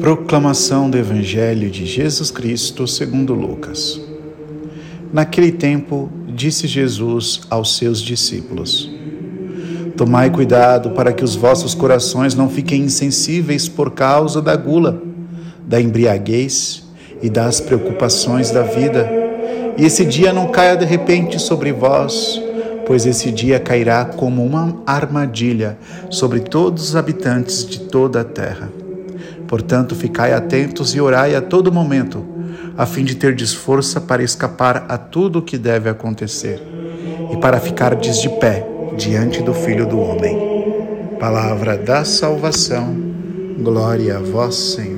Proclamação 0.00 0.88
do 0.88 0.96
Evangelho 0.96 1.68
de 1.70 1.84
Jesus 1.84 2.30
Cristo 2.30 2.86
segundo 2.86 3.34
Lucas. 3.34 4.00
Naquele 5.12 5.50
tempo, 5.50 6.08
disse 6.28 6.68
Jesus 6.68 7.40
aos 7.50 7.76
seus 7.76 8.00
discípulos: 8.00 8.88
Tomai 9.96 10.30
cuidado 10.30 10.90
para 10.90 11.12
que 11.12 11.24
os 11.24 11.34
vossos 11.34 11.74
corações 11.74 12.34
não 12.34 12.48
fiquem 12.48 12.82
insensíveis 12.82 13.68
por 13.68 13.90
causa 13.90 14.40
da 14.40 14.54
gula, 14.54 15.02
da 15.66 15.80
embriaguez 15.80 16.84
e 17.20 17.28
das 17.28 17.60
preocupações 17.60 18.52
da 18.52 18.62
vida, 18.62 19.10
e 19.76 19.84
esse 19.84 20.04
dia 20.04 20.32
não 20.32 20.48
caia 20.48 20.76
de 20.76 20.84
repente 20.84 21.40
sobre 21.40 21.72
vós, 21.72 22.40
pois 22.86 23.04
esse 23.04 23.32
dia 23.32 23.58
cairá 23.58 24.04
como 24.04 24.44
uma 24.44 24.80
armadilha 24.86 25.76
sobre 26.08 26.40
todos 26.40 26.90
os 26.90 26.96
habitantes 26.96 27.66
de 27.66 27.80
toda 27.80 28.20
a 28.20 28.24
terra. 28.24 28.77
Portanto, 29.48 29.94
ficai 29.94 30.34
atentos 30.34 30.94
e 30.94 31.00
orai 31.00 31.34
a 31.34 31.40
todo 31.40 31.72
momento, 31.72 32.24
a 32.76 32.84
fim 32.84 33.02
de 33.02 33.16
ter 33.16 33.34
força 33.48 33.98
para 33.98 34.22
escapar 34.22 34.84
a 34.88 34.98
tudo 34.98 35.38
o 35.38 35.42
que 35.42 35.56
deve 35.56 35.88
acontecer 35.88 36.62
e 37.32 37.36
para 37.38 37.58
ficardes 37.58 38.20
de 38.20 38.28
pé 38.28 38.66
diante 38.96 39.42
do 39.42 39.54
Filho 39.54 39.86
do 39.86 39.98
Homem. 39.98 40.36
Palavra 41.18 41.76
da 41.78 42.04
salvação, 42.04 42.94
glória 43.58 44.18
a 44.18 44.20
vós, 44.20 44.54
Senhor. 44.54 44.97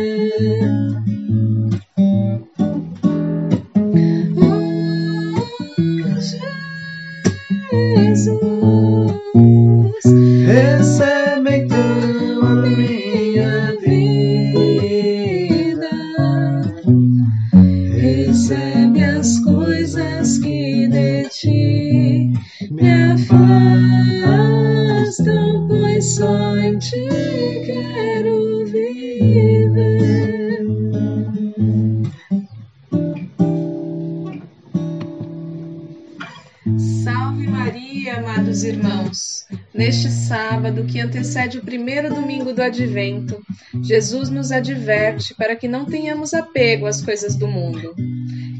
Neste 39.91 40.09
sábado, 40.09 40.85
que 40.85 41.01
antecede 41.01 41.57
o 41.57 41.61
primeiro 41.61 42.15
domingo 42.15 42.53
do 42.53 42.61
advento, 42.61 43.45
Jesus 43.83 44.29
nos 44.29 44.49
adverte 44.49 45.35
para 45.35 45.53
que 45.53 45.67
não 45.67 45.83
tenhamos 45.83 46.33
apego 46.33 46.85
às 46.85 47.01
coisas 47.01 47.35
do 47.35 47.45
mundo, 47.45 47.93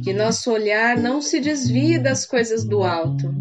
que 0.04 0.12
nosso 0.12 0.52
olhar 0.52 0.98
não 0.98 1.22
se 1.22 1.40
desvie 1.40 1.98
das 1.98 2.26
coisas 2.26 2.66
do 2.66 2.84
alto 2.84 3.34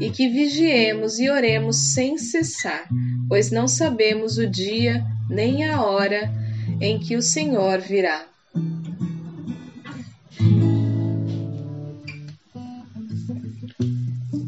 e 0.00 0.08
que 0.08 0.28
vigiemos 0.28 1.18
e 1.18 1.28
oremos 1.28 1.92
sem 1.92 2.16
cessar, 2.16 2.88
pois 3.28 3.50
não 3.50 3.66
sabemos 3.66 4.38
o 4.38 4.46
dia 4.46 5.04
nem 5.28 5.64
a 5.64 5.82
hora 5.82 6.32
em 6.80 6.96
que 6.96 7.16
o 7.16 7.22
Senhor 7.22 7.80
virá. 7.80 8.24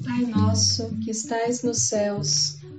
Pai 0.04 0.26
nosso 0.26 0.96
que 1.02 1.10
estais 1.10 1.64
nos 1.64 1.88
céus, 1.88 2.62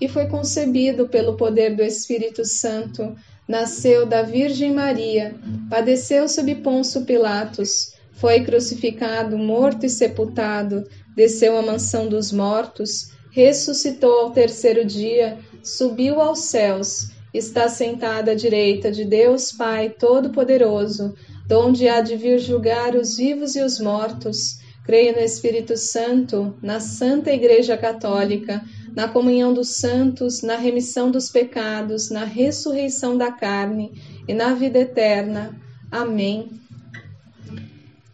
que 0.00 0.08
foi 0.08 0.28
concebido 0.28 1.06
pelo 1.08 1.36
poder 1.36 1.76
do 1.76 1.82
Espírito 1.82 2.42
Santo, 2.42 3.14
nasceu 3.46 4.06
da 4.06 4.22
Virgem 4.22 4.72
Maria, 4.72 5.34
padeceu 5.68 6.26
sob 6.26 6.54
Ponço 6.54 7.04
Pilatos, 7.04 7.92
foi 8.12 8.42
crucificado, 8.42 9.36
morto 9.36 9.84
e 9.84 9.90
sepultado, 9.90 10.88
desceu 11.14 11.58
à 11.58 11.60
mansão 11.60 12.08
dos 12.08 12.32
mortos, 12.32 13.10
ressuscitou 13.30 14.20
ao 14.20 14.30
terceiro 14.30 14.86
dia, 14.86 15.38
subiu 15.62 16.18
aos 16.18 16.44
céus, 16.44 17.10
está 17.34 17.68
sentado 17.68 18.30
à 18.30 18.34
direita 18.34 18.90
de 18.90 19.04
Deus 19.04 19.52
Pai 19.52 19.90
Todo-Poderoso, 19.90 21.14
donde 21.46 21.86
há 21.88 22.00
de 22.00 22.16
vir 22.16 22.38
julgar 22.38 22.96
os 22.96 23.18
vivos 23.18 23.54
e 23.54 23.60
os 23.60 23.78
mortos. 23.78 24.60
Creio 24.82 25.12
no 25.12 25.20
Espírito 25.20 25.76
Santo, 25.76 26.56
na 26.62 26.80
Santa 26.80 27.30
Igreja 27.30 27.76
Católica, 27.76 28.64
na 28.94 29.08
comunhão 29.08 29.52
dos 29.52 29.76
santos, 29.76 30.42
na 30.42 30.56
remissão 30.56 31.10
dos 31.10 31.30
pecados, 31.30 32.10
na 32.10 32.24
ressurreição 32.24 33.16
da 33.16 33.30
carne 33.30 33.92
e 34.26 34.34
na 34.34 34.54
vida 34.54 34.78
eterna. 34.78 35.58
Amém. 35.90 36.50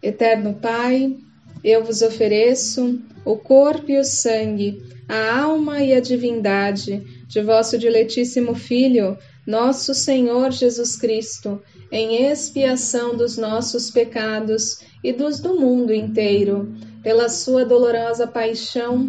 Eterno 0.03 0.55
Pai, 0.55 1.17
eu 1.65 1.85
vos 1.85 2.03
ofereço 2.03 3.01
o 3.25 3.37
corpo 3.37 3.91
e 3.91 3.99
o 3.99 4.05
sangue, 4.05 4.83
a 5.09 5.41
alma 5.41 5.83
e 5.83 5.93
a 5.93 6.01
divindade 6.01 7.03
de 7.27 7.43
vosso 7.43 7.77
diletíssimo 7.77 8.55
Filho, 8.55 9.19
nosso 9.47 9.95
Senhor 9.95 10.51
Jesus 10.51 10.97
Cristo, 10.97 11.61
em 11.91 12.25
expiação 12.31 13.17
dos 13.17 13.37
nossos 13.37 13.91
pecados 13.91 14.81
e 15.03 15.13
dos 15.13 15.41
do 15.41 15.59
mundo 15.59 15.93
inteiro. 15.93 16.73
Pela 17.03 17.29
sua 17.29 17.65
dolorosa 17.65 18.27
paixão, 18.27 19.09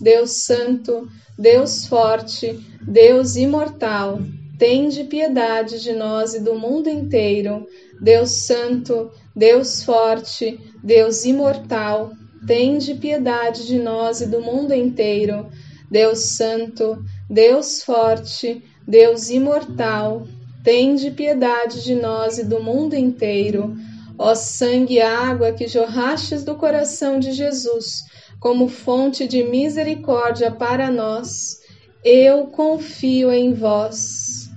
Deus 0.00 0.44
Santo, 0.44 1.08
Deus 1.38 1.86
forte, 1.86 2.58
Deus 2.82 3.36
imortal, 3.36 4.20
tende 4.58 5.04
piedade 5.04 5.80
de 5.80 5.92
nós 5.92 6.34
e 6.34 6.40
do 6.40 6.54
mundo 6.54 6.88
inteiro. 6.88 7.66
Deus 8.00 8.30
Santo, 8.30 9.10
Deus 9.34 9.82
forte, 9.82 10.58
Deus 10.82 11.24
imortal, 11.24 12.12
tende 12.46 12.94
piedade 12.94 13.66
de 13.66 13.78
nós 13.78 14.20
e 14.20 14.26
do 14.26 14.40
mundo 14.40 14.72
inteiro. 14.72 15.48
Deus 15.90 16.20
Santo, 16.36 17.02
Deus 17.28 17.82
forte, 17.82 18.62
Deus 18.86 19.30
imortal, 19.30 20.26
tende 20.62 21.10
piedade 21.10 21.82
de 21.82 21.94
nós 21.94 22.38
e 22.38 22.44
do 22.44 22.62
mundo 22.62 22.94
inteiro. 22.94 23.76
Ó 24.18 24.34
sangue 24.34 24.94
e 24.94 25.00
água 25.00 25.52
que 25.52 25.68
jorrastes 25.68 26.42
do 26.44 26.56
coração 26.56 27.20
de 27.20 27.32
Jesus, 27.32 28.04
como 28.40 28.68
fonte 28.68 29.26
de 29.26 29.42
misericórdia 29.42 30.50
para 30.50 30.90
nós, 30.90 31.58
eu 32.04 32.46
confio 32.46 33.32
em 33.32 33.52
vós. 33.52 34.48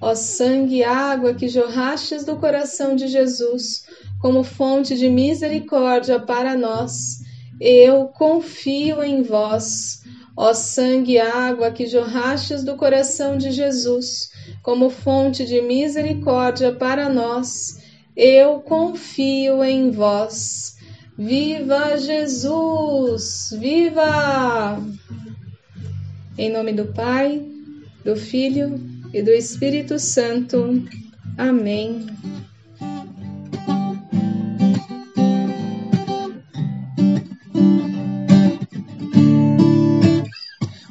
Ó 0.00 0.14
sangue 0.14 0.76
e 0.76 0.84
água 0.84 1.34
que 1.34 1.48
jorrastes 1.48 2.24
do 2.24 2.36
coração 2.36 2.96
de 2.96 3.08
Jesus, 3.08 3.84
como 4.20 4.42
fonte 4.42 4.96
de 4.96 5.08
misericórdia 5.08 6.18
para 6.18 6.56
nós, 6.56 7.18
eu 7.60 8.06
confio 8.08 9.02
em 9.02 9.22
vós. 9.22 10.00
Ó 10.36 10.54
sangue 10.54 11.12
e 11.12 11.18
água 11.18 11.70
que 11.70 11.86
jorrastes 11.86 12.64
do 12.64 12.76
coração 12.76 13.36
de 13.36 13.50
Jesus, 13.50 14.30
como 14.62 14.88
fonte 14.88 15.44
de 15.44 15.60
misericórdia 15.60 16.72
para 16.72 17.08
nós, 17.08 17.78
eu 18.16 18.60
confio 18.60 19.62
em 19.62 19.90
vós. 19.90 20.76
Viva 21.20 21.98
Jesus! 21.98 23.54
Viva! 23.60 24.82
Em 26.38 26.50
nome 26.50 26.72
do 26.72 26.86
Pai, 26.86 27.42
do 28.02 28.16
Filho 28.16 28.80
e 29.12 29.22
do 29.22 29.30
Espírito 29.30 29.98
Santo. 29.98 30.82
Amém. 31.36 32.06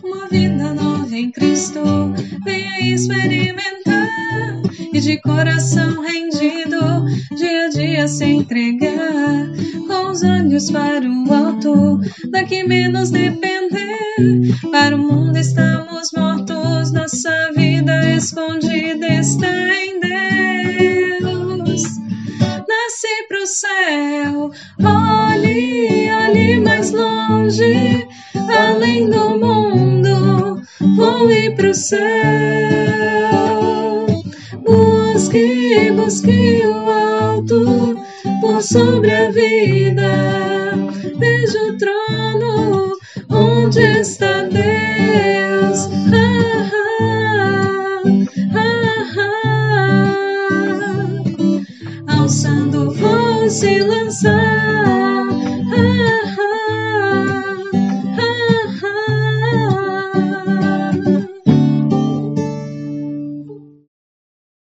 Uma 0.04 0.28
vida 0.30 0.76
nova 0.76 1.18
em 1.18 1.32
Cristo, 1.32 1.82
venha 2.46 2.94
experimentar 2.94 4.62
e 4.94 5.00
de 5.00 5.20
coração 5.22 6.04
rendido, 6.04 6.78
dia 7.36 7.66
a 7.66 7.70
dia 7.70 8.08
se 8.08 8.26
entregar 8.26 8.69
daqui 12.50 12.64
menos 12.64 13.12
depender. 13.12 13.78
Para 14.72 14.96
o 14.96 15.00
mundo 15.00 15.38
estamos 15.38 16.10
mortos, 16.18 16.92
nossa 16.92 17.52
vida 17.56 18.10
escondida 18.10 19.06
está 19.06 19.48
em 19.76 20.00
Deus. 21.20 21.84
Nasci 22.68 23.28
pro 23.28 23.46
céu, 23.46 24.50
olhe, 24.84 26.10
olhe 26.12 26.60
mais 26.60 26.92
longe, 26.92 28.08
além 28.34 29.08
do 29.08 29.38
mundo, 29.38 30.60
voe 30.98 31.52
pro 31.56 31.76
céu. 31.76 32.00
Busque, 34.66 35.92
busque 35.96 36.64
o 36.66 36.90
alto 36.90 37.96
por 38.42 38.64
sobre 38.64 39.12
a 39.12 39.30
vida. 39.30 40.59
Onde 43.30 44.00
está 44.00 44.44
Deus. 44.44 45.90
Ah, 46.14 46.72
ah, 48.56 49.14
ah, 52.08 52.20
Alçando 52.20 52.92
voo 52.92 53.50
se 53.50 53.80
lançar. 53.80 54.39